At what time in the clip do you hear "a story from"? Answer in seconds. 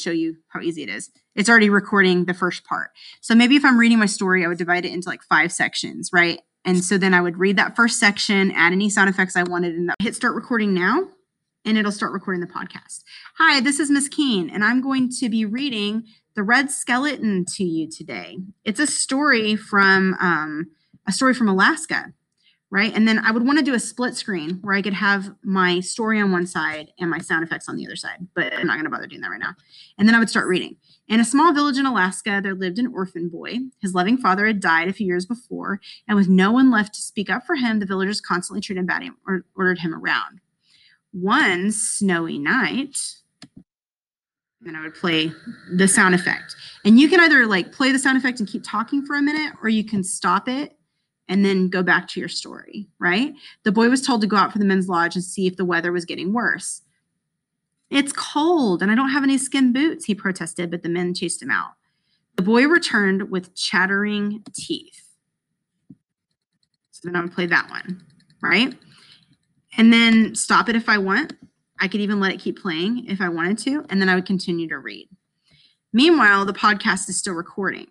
18.80-20.14, 21.06-21.48